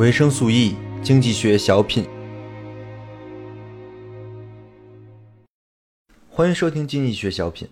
[0.00, 2.08] 维生素 E 经济学小品，
[6.26, 7.68] 欢迎收听经济学小品。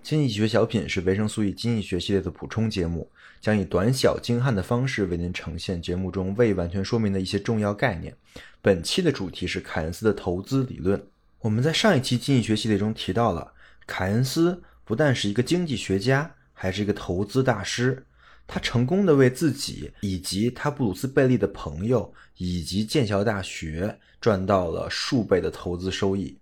[0.00, 3.10] 经济学小品是维生素 E 经济学系列的补充节目，
[3.40, 8.16] 将以短小精悍的方式为您呈现节目中未完全说明的一些重要概念。
[8.62, 11.04] 本期的主题是凯恩斯的投资理论。
[11.40, 13.52] 我们在上一期经济学系列中提到了，
[13.88, 18.06] 凯恩斯不但是一个经济学家，还是一个投资大师。
[18.46, 26.38] 他成功的为自己以及他布鲁斯贝利的朋友以及剑桥大学赚到了数倍的投资收益。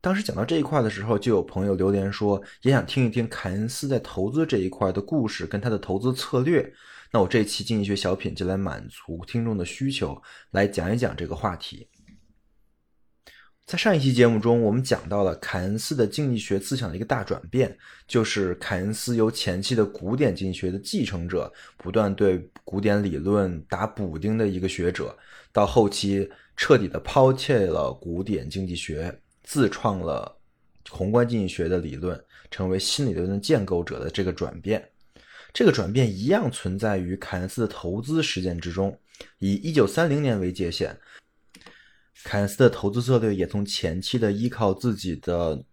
[0.00, 6.72] 当时讲到这一块的时候，就有朋友留言说，也想听一听凯恩斯在投资这一块的故事跟他的投资策略。
[7.12, 10.20] 那我这期经济学小品就来满足听众的需求，
[10.52, 11.86] 来讲一讲这个话题。
[13.66, 17.78] 在上一期节目中，我们讲到了凯恩斯的经济学思想的一个大转变，
[18.08, 25.16] 就是凯恩斯由前期的古典经济学的继承者，不断对古典理论打补丁的一个学者，
[25.52, 30.36] 到后期彻底的抛弃了古典经济学，自创了
[30.88, 34.84] 宏观经济学的理论，成为新理论的建构者的这个转变。
[35.52, 38.98] 这个转变一样存在于凯恩斯的投资实践之中，
[39.38, 40.96] 以一九三零年为界限。
[42.24, 45.64] 凯恩斯的投资策略也从前期的依靠自己的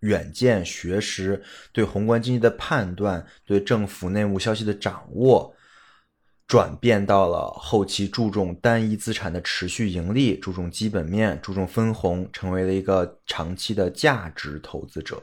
[0.00, 5.54] 远见、学识、对宏观经济的判断、对政府内幕消息的掌握，
[6.46, 15.22] 转变到了后期注重单一资产的持续盈利、注重基本面、注重分红，成为了一个长期的价值投资者。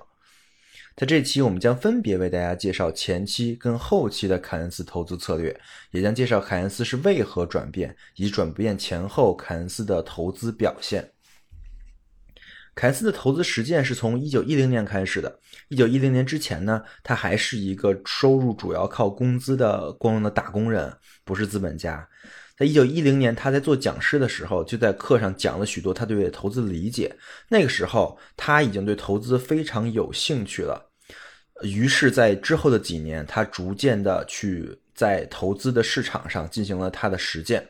[1.02, 11.12] 在这期，我们将分别为大家介绍前期跟后期的凯恩斯投资策略，也将介绍凯恩斯是为何转变，以及转变前后凯恩斯的投资表现。
[12.76, 15.40] 凯恩斯的投资实践是从一九一零年开始的。
[15.70, 22.08] 一九一零年之前呢，他还是一个收入主要靠工资的光荣的打工人，不是资本家。
[22.56, 27.18] 在一九一零年，他在做讲师的时候，就在课上讲了许多他对投资的理解。
[27.50, 30.90] 那个时候，他已经对投资非常有兴趣了。
[31.64, 37.68] 于是，在之后的几年，他逐渐的去在投资的市场上进行了他的实践。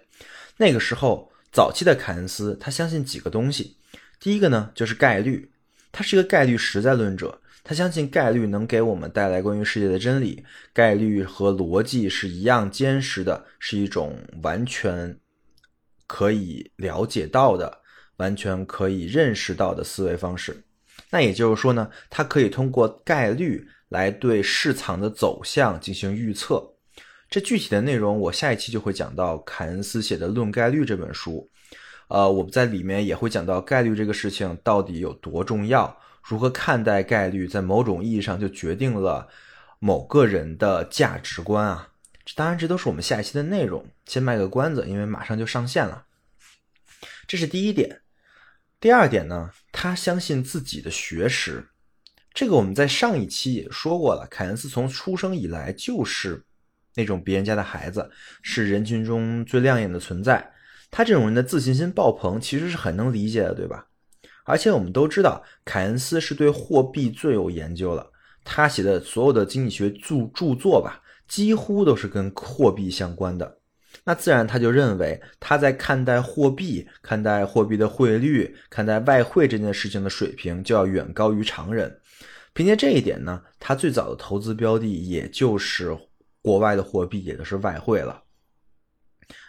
[0.57, 3.78] 那个时候，早期的凯恩斯，他相信几个东西。
[4.19, 5.51] 第一个呢，就是概率，
[5.91, 7.41] 他是一个概率实在论者。
[7.63, 10.44] 他相信概率能给我们带来关于世界的真理，
[10.74, 15.16] 概率和逻辑是一样坚实的，是一种完全
[16.07, 17.80] 可以了解到的、
[18.18, 20.63] 完全可以认识到的思维方式。
[21.12, 26.66] 那也就是说呢，他可以通过概率来对市场的走向进行预测。
[27.29, 31.50] 这具体的内容，我下一期就会讲到凯恩斯写的《论概率》这本书。
[32.07, 36.00] 呃，我们在里面也会讲到概率这个事情到底有多重要。
[36.24, 39.28] 如何看待概率，在某种意义上就决定了
[39.80, 41.90] 某个人的价值观啊！
[42.35, 43.85] 当然，这都是我们下一期的内容。
[44.06, 46.06] 先卖个关子，因为马上就上线了。
[47.28, 48.01] 这是第一点。
[48.80, 51.71] 第二点呢，他相信自己的学识。
[52.34, 54.28] 这个我们在上一期也说过了。
[54.30, 56.42] 凯恩斯从出生以来就是
[56.96, 58.09] 那种别人家的孩子，
[58.42, 60.52] 是人群中最亮眼的存在。
[60.90, 63.86] 他这种人的自信心爆棚，其实是很能理解的，对吧？
[64.44, 68.09] 而且我们都知道，凯恩斯是对货币最有研究了。
[68.44, 73.58] 他写的所有的经济学著著作吧，几乎都是跟货币相关的。
[74.03, 81.96] 那自然他就认为，他在看待货币、看待货币的汇率、看待外汇这件事情的水平，就要远高于常人。
[82.53, 85.97] 凭借这一点呢，他最早的投资标的也就是
[86.41, 88.23] 国外的货币，也就是外汇了。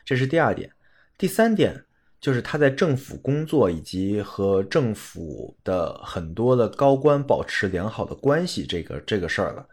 [0.05, 0.71] 这是第二点。
[1.17, 1.85] 第三点。
[2.23, 9.67] 就是他在政府工作以及和政府的很多的高官保持良好的关系，这个这个事儿了。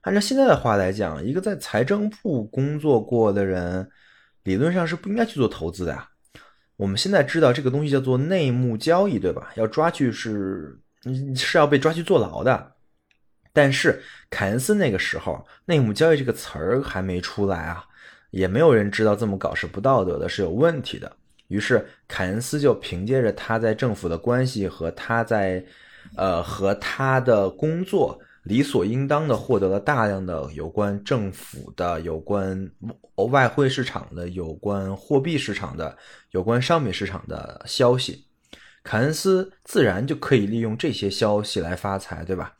[0.00, 3.88] 按照现在的话来讲，一个在财政部工作过的人，
[4.42, 6.08] 理论上是不应该去做投资的呀。
[6.74, 9.52] 我们现在知道这个东西叫做内幕交易，对吧？
[9.54, 12.72] 要抓去是你是要被抓去坐牢的。
[13.52, 14.00] 但是
[14.30, 17.84] 凯恩斯那个时候，内幕交易这个词儿还没出来啊，
[18.30, 21.10] 也没有人知道这么搞是不道德的，是有问题的。
[21.48, 25.64] 于是，凯恩斯就凭借着他在政府的关系和他在，
[26.14, 32.70] 呃，和他的工作，理所应当的获得了大量的有关政府的、有关
[33.30, 35.96] 外汇市场的、有关货币市场的、
[36.32, 38.27] 有关商品市场的消息。
[38.88, 42.54] 凯恩斯自然就可以利用这些消息来发财，对吧？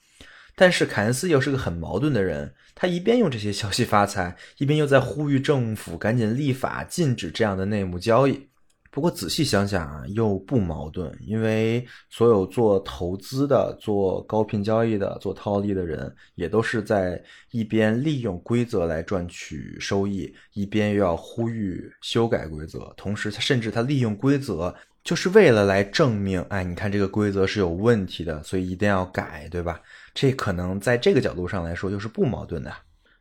[0.54, 8.46] 但是凯恩斯又是个很矛盾的人，他一边用这些消息发财，一边又在呼吁政府赶紧立法禁止这样的内幕交易。
[8.90, 17.22] 不过仔细想想啊，又不矛盾，因为所有做投资的、做高频交易的、做套利的人，也都是在
[17.52, 22.92] 一边利用规则来赚取收益，一边又要呼吁修改规则。
[22.96, 29.80] 同时，他甚至他利用规则，就是为了来证明，哎，你看这个规则是有问题的，所以一定要改，对吧？
[30.12, 32.72] 这可能在这个角度上来说，又是不矛盾的。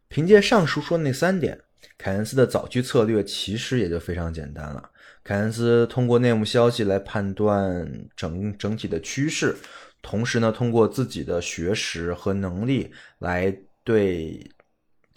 [0.10, 1.60] 凭借上述说的那三点，
[1.98, 4.90] 凯恩斯的早期策略其实也就非常简单了。
[5.24, 7.86] 凯恩斯通过内幕消息来判断
[8.16, 9.56] 整整体的趋势，
[10.02, 13.54] 同时呢，通过自己的学识和能力来
[13.84, 14.50] 对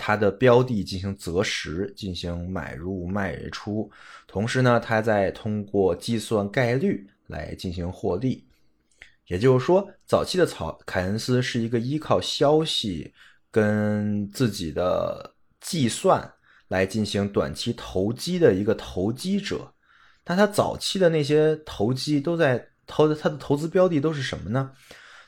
[0.02, 3.90] 他的标的进行择时，进行买入卖出。
[4.26, 8.46] 同时呢，他再通过计算概率来进行获利。
[9.26, 13.12] 也就是说，早期的草凯恩斯是一个依靠消息
[13.50, 16.32] 跟自己的计算
[16.68, 19.74] 来进行短期投机的一个投机者。
[20.24, 24.72] 那他早期的那些投机都在投，他的投资标的都是什么呢？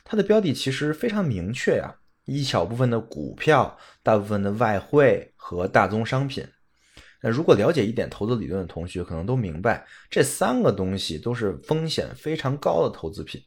[0.03, 6.47] 他的标的其实非常明确呀，一小部分的股票，大部分的外汇和大宗商品。
[7.21, 13.41] 那如果了解一点投资理论的同学，可能都明白，这三个东西都是风险非常高的投资品。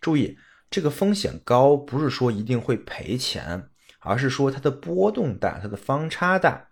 [0.00, 0.36] 注意，
[0.70, 3.68] 这个风险高不是说一定会赔钱，
[3.98, 6.68] 而是说它的波动大，它的方差大。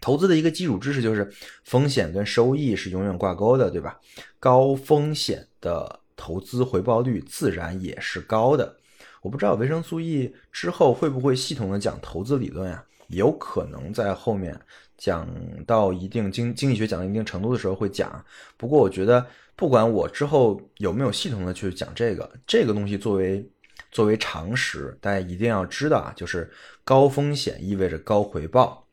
[0.00, 1.32] 投资的一个基础知识就是
[1.64, 3.98] 风险跟收益是永远挂钩的，对吧？
[4.38, 8.76] 高风险的投资回报率自然也是高的。
[9.26, 12.84] 我不知道维生素 E 之后会不会系统的讲投资理论呀？
[13.08, 14.56] 有可能在后面
[14.96, 15.28] 讲
[15.66, 18.24] 到一定经经济学讲到一定程度的时候会讲。
[18.56, 19.26] 不过我觉得
[19.56, 23.44] 不管我之后有没有系统的去讲这个这个东西，作为
[23.90, 26.48] 作为常识，大家一定要知道啊，就是
[26.84, 28.86] 高风险意味着高回报。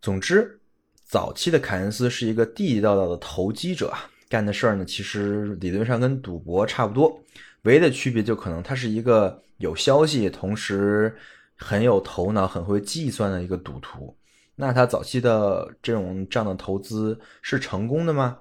[0.00, 0.60] 总之，
[1.04, 3.92] 早期的凯恩斯是一个地地道道的投机者，
[4.28, 7.20] 干的事儿呢，其实理论上跟赌博差不多，
[7.64, 11.14] 唯一的区别就可能他是一个有消息，同时
[11.56, 14.16] 很有头脑、很会计算的一个赌徒。
[14.56, 18.38] 那他早期的这种这样的投资是成功的吗？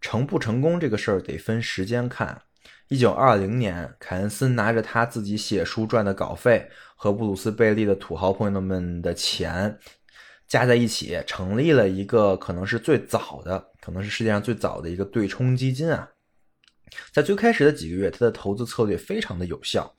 [0.00, 2.40] 成不成功这个事儿得分时间看。
[2.88, 6.66] 一九二零年，凯恩斯拿着他自己写书赚的稿费
[6.96, 9.78] 和布鲁斯贝利的土豪朋友们的钱。
[10.48, 16.08] 加在一起成立了一个可能是最早的，可能是世界上最早的一个对冲基金啊。
[17.12, 19.94] 在最开始的几个月，他的投资策略非常的有效，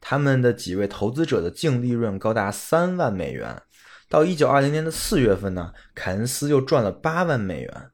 [0.00, 3.60] 他们的几位投资者的净利润高达三万美元。
[4.08, 7.90] 到一九二零年的四月份呢，凯恩斯又赚了八万美元。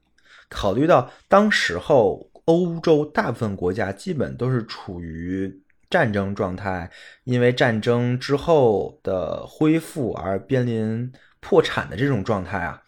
[0.49, 6.91] 考虑到当时候欧洲大部分国家基本都是处于战争状态，
[7.23, 11.11] 因为战争之后的恢复而濒临。
[11.41, 12.81] 破产的这种状态啊，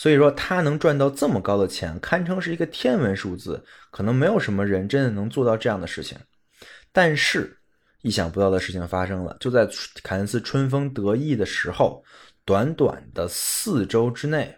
[0.00, 6.16] 所以说他能赚到这么高的钱，堪称是一个天文数字，可能没有什么人真的能做到这样的事情。
[6.90, 7.54] 但是，
[8.00, 9.68] 意想不到的事情发生了，就在
[10.02, 12.02] 凯恩斯春风得意的时候，
[12.46, 14.56] 短短的四周之内，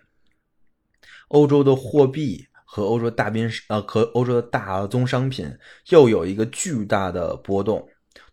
[1.26, 5.52] 欧洲的货币和欧洲大宾呃和欧洲的大宗商品
[5.88, 7.84] 又有一个巨大的波动。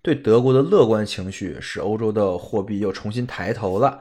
[0.03, 3.99] 对德国的乐观情绪使欧洲的货币又重新抬头了。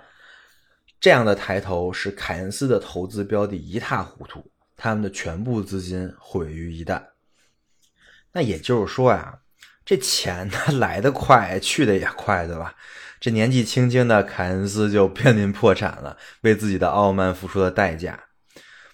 [1.00, 4.44] 这样的抬头使凯恩斯的投资标的一塌糊涂，
[4.76, 7.00] 他们的全部资金毁于一旦。
[8.32, 9.38] 那也就是说呀，
[9.84, 12.74] 这钱它 来得快，去的也快，对吧？
[13.20, 18.24] 这年纪轻轻的凯恩斯就濒临破产了，为自己的傲慢付出了代价。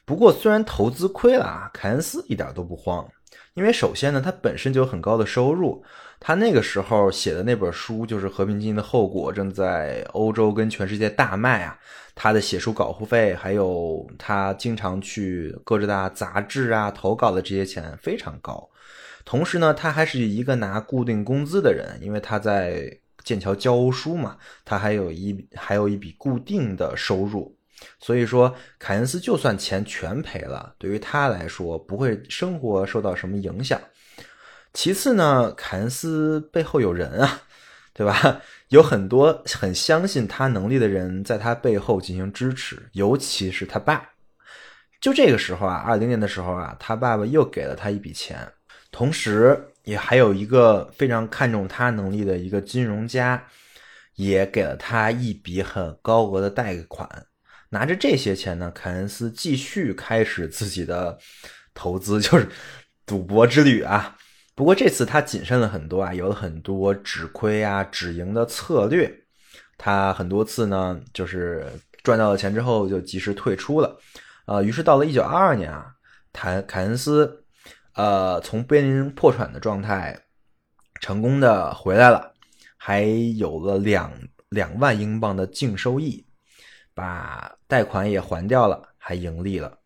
[0.04, 3.08] 不过，虽然投资亏了啊，凯恩斯一点都不慌，
[3.54, 5.82] 因为首先呢，他本身就有很高的收入。
[6.20, 11.78] 他那个时候写的那本书就是《和平精英的后果》，正在欧洲跟全世界大卖啊。
[12.14, 18.70] 他的写书稿费，还有他经常去各大杂志啊投稿的这些钱非常高。
[19.24, 27.56] 同时呢，他还是一个拿固定工资的人，因为他在剑桥教书嘛，他还有一还有一笔固定的收入。
[27.98, 33.80] 所以说，凯恩斯就算钱全赔了，对于他来说不会生活受到什么影响。
[34.74, 37.42] 其次呢，凯恩斯背后有人啊，
[37.94, 38.42] 对吧？
[38.68, 44.10] 有很多很相信他能力的人在他背后进行支持，尤其是他爸。
[45.00, 48.50] 就这个时候啊，二零年的时候啊，他爸爸又给了他一笔钱，
[48.90, 53.46] 同时也还有一个非常看重他能力的一个金融家，
[54.16, 57.08] 也给了他一笔很高额的贷款。
[57.68, 61.16] 拿着这些钱呢，凯恩斯继续开始自己的
[61.74, 62.48] 投资，就是
[63.06, 64.16] 赌博之旅啊。
[64.54, 69.12] 不过这次他谨慎了很多啊，有了很多止亏啊、止盈的策略。
[69.76, 71.66] 他很多次呢，就是
[72.04, 73.98] 赚到了钱之后就及时退出了。
[74.46, 75.92] 呃，于是到了一九二二年啊，
[76.32, 77.44] 凯凯恩斯，
[77.94, 80.16] 呃，从濒临破产的状态
[81.00, 82.32] 成功的回来了，
[82.76, 83.02] 还
[83.36, 84.12] 有了两
[84.50, 86.24] 两万英镑的净收益，
[86.94, 89.76] 把贷款也还掉了，还盈利了。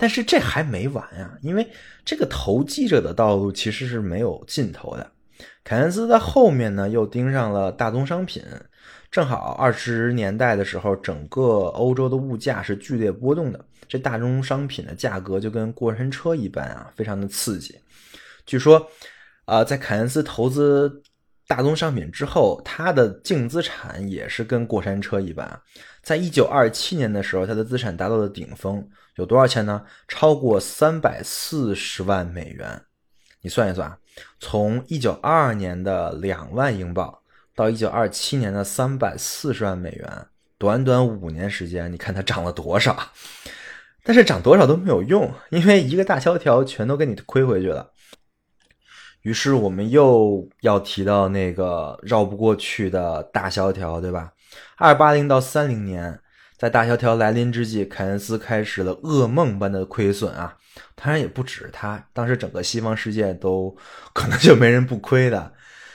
[0.00, 1.68] 但是这还没完呀，因为
[2.06, 5.06] 这个投机者的道路其实是没有尽头的。
[5.62, 8.42] 凯恩斯在后面呢，又盯上了大宗商品。
[9.10, 17.78] 正好二十年代的时候，整个欧洲的物价是剧烈波动的，这大宗商品的价格就跟过山车一般啊，非常的刺激。
[18.46, 18.90] 据说，
[19.44, 21.02] 啊，在凯恩斯投资
[21.46, 25.60] 大宗商品之后，他的净资产也是跟过山车一般。
[26.02, 29.84] 在一九二七年的时候，他的资产达到了顶峰，有多少钱呢？
[30.08, 32.82] 超过三百四十万美元。
[33.42, 33.98] 你算一算，
[34.38, 37.18] 从一九二二年的两万英镑
[37.54, 40.26] 到一九二七年的三百四十万美元，
[40.58, 43.12] 短短五年时间，你看它涨了多少？
[44.02, 47.90] 但是涨多少都没有用，因为一个大萧条全都给你亏回去了。
[49.22, 54.32] 于是我们又要提到那个绕不过去的大萧条，对吧？
[54.76, 56.20] 二八零到三零年，
[56.56, 60.56] 在大萧条来临之际，凯恩斯开始了噩梦般的亏损啊！
[60.94, 63.76] 当然也不止他，当时整个西方世界都
[64.12, 65.52] 可能就没人不亏的。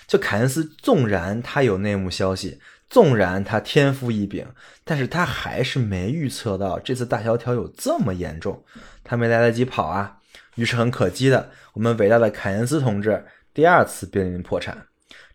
[0.08, 2.60] 就凯恩斯，纵然他有内幕消息，
[2.90, 4.46] 纵然他天赋异禀，
[4.84, 8.64] 但是他还是没预测到这次大萧条有这么严重，
[9.04, 10.18] 他没来得及跑啊！
[10.56, 14.86] 于是很可惜的，我们伟大的凯恩斯同志第二次濒临破产，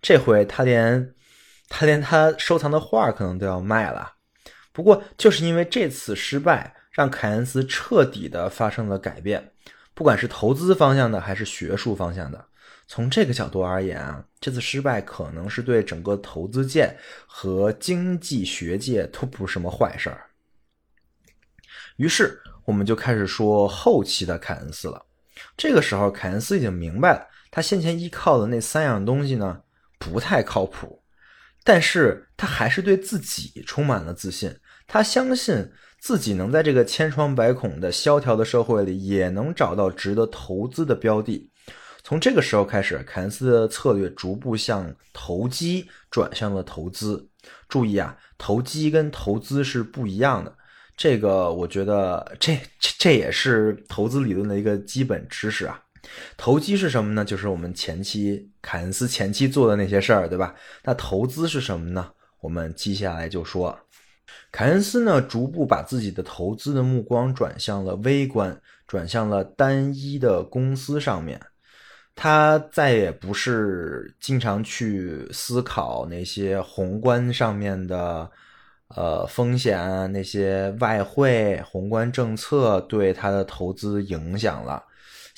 [0.01, 1.13] 这回他连。
[1.71, 4.15] 他连他收藏的画可能都要卖了，
[4.73, 9.53] 不过就是因为这次失败，让凯恩斯彻底的发生了改变，
[9.95, 12.45] 不管是投资方向的还是学术方向的。
[12.87, 20.27] 从这个角度而言啊，这次失败可能是对整个投资界和经济学界都不是什么坏事儿。
[21.97, 25.01] 于是我们就开始说后期的凯恩斯了。
[25.57, 29.63] 这个时候，凯恩斯已经明白了，他先前依靠的那三样东西呢，
[29.97, 31.00] 不太靠谱。
[31.63, 34.55] 但是他还是对自己充满了自信，
[34.87, 41.51] 他相信自己能在这个千疮百孔的萧条的社会里，也能找到值得投资的标的。
[42.03, 47.29] 从这个时候开始，凯恩斯的策略逐步向投机转向了投资。
[47.69, 50.57] 注意啊，投机跟投资是不一样的。
[50.97, 55.81] 这个我觉得，这这这也是投资理论的一个基本知识啊。
[56.37, 57.25] 投机是什么呢？
[57.25, 60.55] 就是我们前期凯恩斯前期做的那些事儿，对吧？
[60.85, 62.11] 那投资是什么呢？
[62.41, 63.79] 我们接下来就说，
[64.51, 71.41] 凯恩斯呢，逐步把自己的投资的目光转向了微观，转向了单一的公司上面。
[72.17, 78.31] 他再也不是经常去思考那些宏观上面的
[78.97, 84.83] 呃风险，那些外汇、宏观政策对他的投资影响了。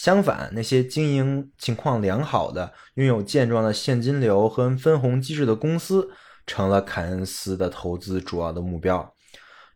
[0.03, 6.11] 相反，那些经营情况良好的、拥有健壮的现金流和分红机制的公司，
[6.45, 9.15] 成了凯恩斯的投资主要的目标。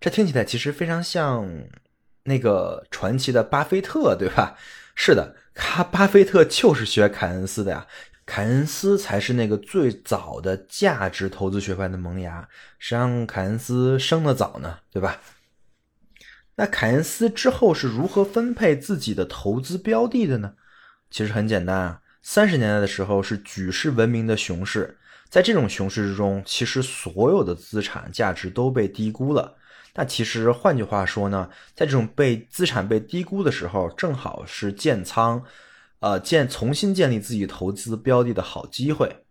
[0.00, 1.48] 这听起来其实非常像
[2.24, 4.56] 那个传奇的巴菲特，对吧？
[4.96, 7.86] 是的，他巴菲特就是学凯恩斯的呀。
[8.24, 12.48] 凯恩斯才是那个最早的价值投资学派的萌芽，
[12.80, 14.80] 谁让凯恩斯生的早呢？
[14.90, 15.20] 对吧？
[16.56, 20.54] 那凯恩斯之后是如何分配自己的投资标的的呢？
[21.10, 24.98] 其实很简单啊，三十年代的时候是举世闻名的熊市，
[25.28, 29.56] 在这种熊市之中，其实所有的资产价值都被低估了。
[29.94, 35.42] 那其实换句话说呢，在这种被资产被低估的时候，正好是建仓，
[36.00, 39.24] 呃，建重新建立自己投资标的的好机会。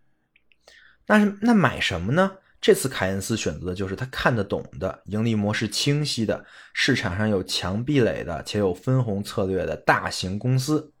[1.06, 2.38] 那那买什么呢？
[2.66, 10.92] 这次凯恩斯选择的就是他看得懂的、盈利模式清晰的、市场上有强壁垒的且有分红策略的大型公司。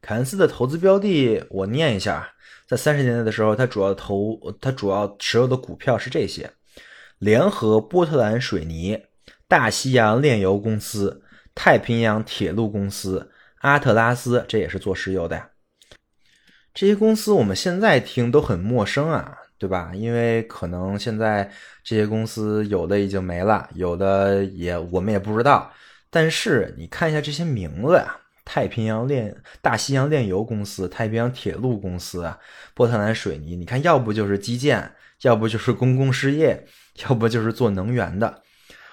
[0.00, 2.32] 凯恩斯的投资标的，我念一下：
[2.64, 6.48] 在三十年代的时候，他主要投、他主要持有的股票是这些：
[7.18, 9.06] 联合波特兰水泥、
[9.48, 11.24] 大西洋炼油公司、
[11.56, 15.50] 太平洋铁路公司、阿特拉斯，这也是做石油的呀。
[16.72, 19.38] 这些公司我们现在听都很陌生啊。
[19.60, 19.92] 对吧？
[19.94, 21.50] 因为可能现在
[21.84, 25.70] 这些公司有的已经没了，有的也我们也不知道。
[26.08, 32.32] 但是你看一下这些名字呀：太平洋炼、大西洋炼油公司、太平洋铁路公司、
[32.72, 33.54] 波特兰水泥。
[33.54, 36.64] 你看，要不就是基建，要不就是公共事业，
[37.06, 38.42] 要不就是做能源的。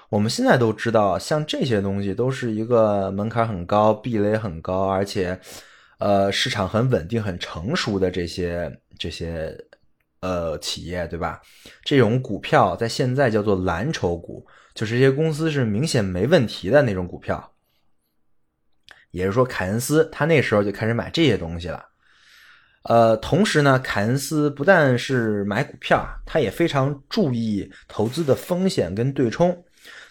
[0.09, 5.39] 我们现在都知道，像这些东西都是一个门槛很高、壁垒很高，而且
[5.99, 9.57] 呃市场很稳定、很成熟的这些这些。
[10.19, 11.41] 呃，企业对吧？
[11.83, 17.53] 这种股票在现在叫做蓝筹股，就是这些公司是明显没问题的那种股票。
[19.11, 21.85] 也就是说，凯恩斯他那时候就开始买这些东西了。
[22.83, 29.65] 呃，同时呢，凯恩斯不但是买股票，他也非常注意投资的风险跟对冲。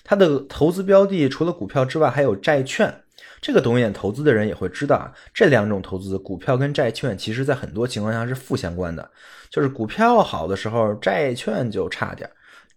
[0.05, 3.03] 他的投资标的除了股票之外，还有债券。
[3.41, 9.11] 这个懂一点投资的人也会知道啊，这两种投资，股票跟债券，其实在很多情况下是负相关的。
[9.51, 12.29] 就是股票好的时候，债券就差点；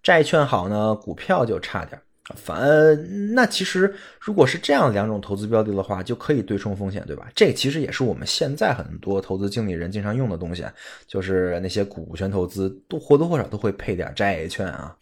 [0.04, 2.00] 债券好呢，股票就差点。
[2.36, 7.28] 反那其实如果是这样两种投资标的的话，就可以对冲风险，对吧？
[7.34, 10.64] 这其实也是我们现在很多投资经理人经常用的东西，
[11.08, 14.96] 就是那些股权投资都或多或少都会配点债券啊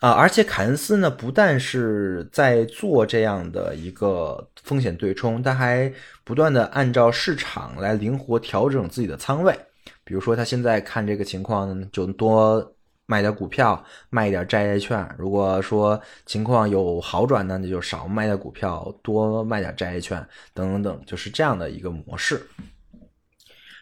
[0.00, 0.10] 啊！
[0.10, 5.92] 而且凯恩斯呢，不但是在做这样的一个风险对冲，他还
[6.24, 9.56] 不断的按照市场来灵活调整自己的仓位。
[10.04, 12.72] 比如说他现在看这个情况，就多。
[13.08, 15.08] 卖点股票，卖一点债券。
[15.16, 20.18] 如果说情况有好转呢，那就少卖点股票，多卖点债券，
[20.52, 22.44] 等等等，就是这样的一个模式。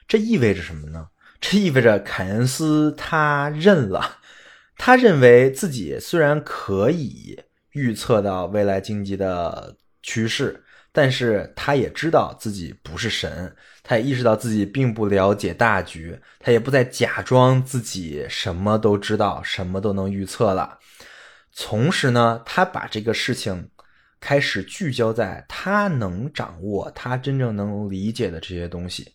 [0.06, 1.08] 这意味着什么呢？
[1.40, 4.18] 这意味着凯恩斯他认了，
[4.76, 7.38] 他认为自己虽然可以
[7.72, 10.60] 预测到未来经济的趋势。
[10.96, 13.52] 但是他也知道自己不是神，
[13.82, 20.78] 他也意识到自己并不了解大局，他也不再假装自己什么都知道，什么都能预测了。
[21.56, 23.70] 同时呢，他把这个事情
[24.20, 29.14] 开始聚焦在他能掌握、他真正能理解的这些东西，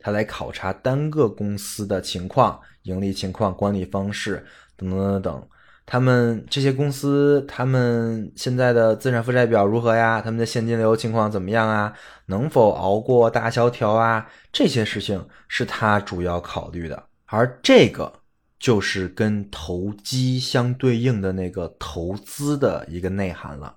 [0.00, 4.44] 他来考察单个公司的情况、盈利情况、管理方式
[4.80, 5.48] 等等等等。
[5.86, 10.20] 他们这些公司，他们现在的资产负债表如何呀？
[10.20, 11.92] 他们的现金流情况怎么样啊？
[12.26, 14.24] 能否熬过大萧条啊？
[14.52, 18.12] 这些事情是他主要考虑的，而这个
[18.60, 23.74] 就是跟投机相对应的那个投资的一个内涵了。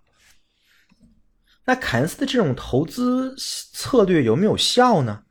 [1.66, 5.24] 那凯恩斯的这种投资策略有没有效呢？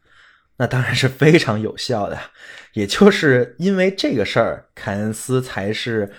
[0.57, 2.19] 那当然是非常有效的，
[2.75, 6.13] 也就是因为这个事儿，凯恩斯才是。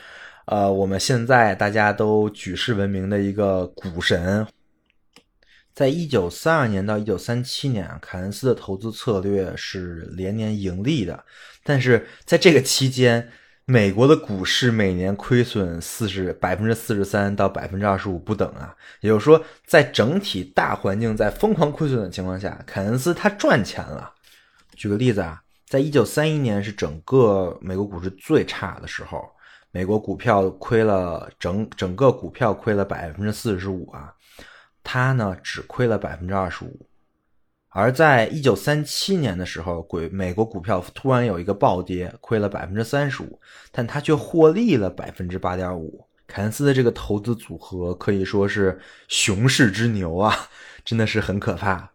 [0.45, 4.45] 呃，我们现在大家都举世闻名的一个股神，
[5.73, 11.23] 在一九三二年到一九三七年，凯恩斯的投资策略是连年盈利的。
[11.63, 13.29] 但是在这个期间，
[13.63, 18.75] 美国的股市每年亏损四十百分之四十三到百分之二十五不等啊。
[18.99, 24.12] 也就是说，在整体大环境在疯狂亏损的情况下，凯恩斯他赚钱了。
[24.75, 29.23] 举个例子啊，在一九三一年是整个美国股市最差的时候。
[29.75, 34.13] 美国股票亏了整整个股票亏了百分之四十五啊，
[34.83, 36.85] 他呢只亏了百分之二十五，
[37.69, 43.39] 而在一九三七年的时候，鬼美国股票突然有一个暴跌，亏了百分之三十五，
[43.71, 46.07] 但他却获利了百分之八点五。
[46.27, 50.37] 凯恩斯的这个投资组合可以说是熊市之牛啊，
[50.85, 51.89] 真的是很可怕。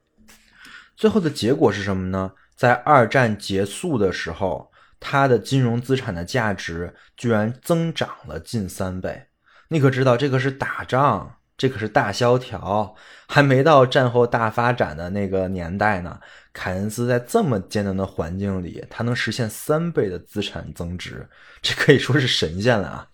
[0.96, 2.32] 最后的结果是什么呢？
[2.58, 4.70] 在二战结束的时候。
[5.00, 9.28] 它的金融资产的价值居然增长了近三倍，
[9.68, 12.96] 你可知道这个是打仗，这可是大萧条，
[13.28, 16.18] 还没到战后大发展的那个年代呢。
[16.52, 21.28] 凯恩斯在这么艰难的环境里，他能实现三倍的资产增值，
[21.62, 23.06] 这可以说是神仙了啊！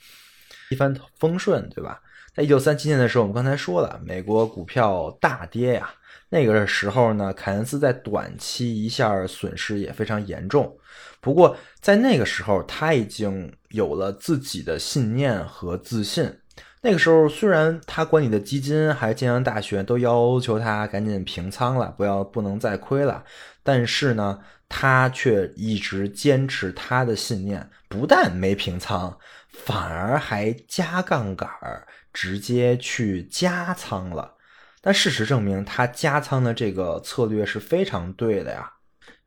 [0.70, 2.00] 一帆风顺，对吧？
[2.34, 5.88] 在一九三七年的时候，我们刚才说了，美国股票大跌呀。
[6.30, 10.76] 那个时候呢，凯恩斯在短期一下损失也非常严重。
[11.20, 16.40] 不过在那个时候，他已经有了自己的信念和自信。
[16.80, 23.24] 那个时候，虽然他管理的基金还是建阳大学都要求他赶紧平仓了，不要不能再亏了，
[23.62, 29.16] 但是呢，他却一直坚持他的信念，不但没平仓，
[29.52, 34.34] 反而还加杠杆儿，直接去加仓了。
[34.80, 38.72] 但事实证明，他加仓的这个策略是非常对的呀。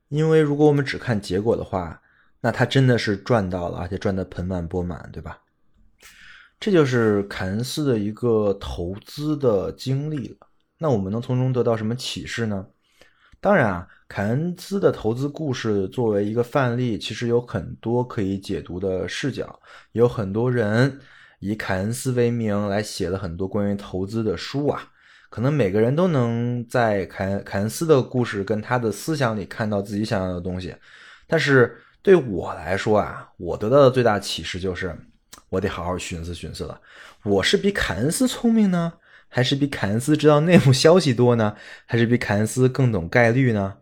[0.08, 2.02] 因为如果我们只看结果的话，
[2.40, 5.40] 那他真的是赚到了，而且赚得盆满钵满，对吧？
[6.60, 10.48] 这就是凯恩斯的一个投资的经历了。
[10.78, 12.66] 那我们能从中得到什么启示呢？
[13.40, 19.60] 当然啊，凯恩斯的投资故事作为一个范例，其实有很多可以解读的视角。
[19.92, 21.00] 有很多人
[21.40, 24.92] 以凯恩斯为名来写了很多关于投资的书啊。
[25.30, 30.74] 可能每个人都能在凯凯恩斯的故事跟他的思想里看到自己想要的东西，
[31.28, 34.98] 但是对我来说啊，我得到的最大启示就是，
[35.50, 36.80] 我得好好寻思寻思了。
[37.24, 38.94] 我是比凯恩斯聪明呢，
[39.28, 43.76] 还是比凯恩斯知道内幕消息多呢，还是比凯恩斯更懂概率呢？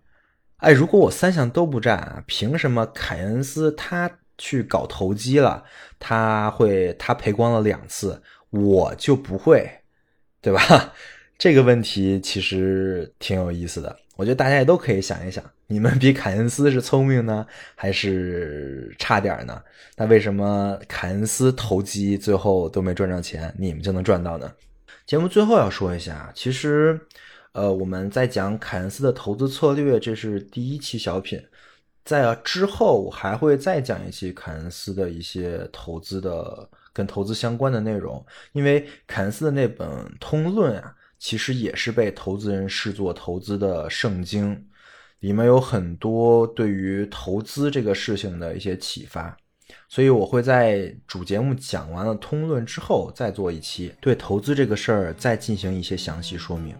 [0.57, 5.63] 哎，如果我三项都不占啊，凭什么凯恩斯他去搞投机了，
[5.99, 9.69] 他会他赔光了两次，我就不会，
[10.41, 10.93] 对吧？
[11.37, 17.45] 这个问题其实挺有意思的，我觉得大家也都可以想一想，你们比凯恩斯是聪明呢，
[17.75, 19.61] 还是差点呢？
[19.97, 24.49] 那为什么凯恩斯投机最后都没赚着钱，你们就能赚到呢？
[25.05, 26.97] 节目最后要说一下，其实，
[27.51, 31.43] 呃，我们在讲凯恩斯的投资策略，这是第一期小品，
[32.05, 39.89] 在之后我还会再讲一期凯恩斯的一些投资的跟投资相关的内容，因为凯恩斯的那本
[40.19, 40.95] 《通论》啊。
[41.17, 44.67] 其实也是被投资人视作投资的圣经，
[45.21, 49.35] 里面有很多对于投资这个事情的一些启发，
[49.87, 56.75] 所以我会在主节目讲完了通论之后，再做一期对投资这个事儿再进行一些详细说明。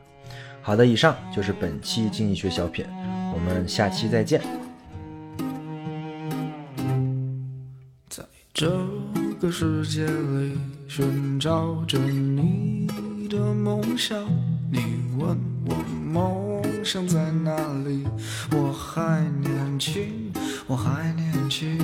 [0.62, 2.86] 好的，以上就是本期经济学小品，
[3.34, 4.65] 我们下期再见。
[8.58, 8.72] 这
[9.38, 12.88] 个世界里寻找着你。
[13.28, 14.18] 的梦想，
[14.72, 14.80] 你
[15.18, 15.76] 问我
[16.10, 17.54] 梦想在哪
[17.86, 18.08] 里？
[18.52, 20.32] 我还年轻，
[20.68, 21.78] 我还年轻。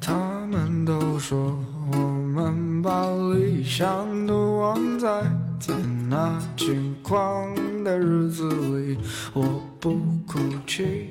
[0.00, 0.14] 他
[0.46, 1.54] 们都说
[1.92, 5.24] 我们把理想都忘在
[5.60, 5.74] 在
[6.08, 8.96] 那轻狂的日子里。
[9.34, 9.92] 我不
[10.26, 11.06] 哭泣，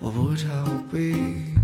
[0.00, 1.57] 我不逃避。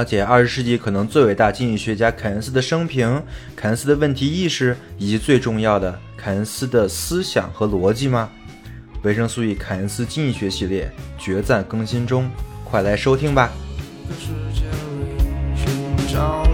[0.00, 3.22] 了解二十世纪可能最伟大经济学家凯恩斯的生平、
[3.54, 8.30] 凯恩斯的问题意识，以及最重要的凯恩斯的思想和逻辑吗？
[9.02, 12.30] 维生素 E 凯恩斯经济学系列决战更新中，
[12.64, 13.50] 快来收听吧！
[15.98, 16.49] 不想